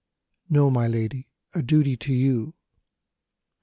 [0.49, 2.55] "No, my lady; a duty to you."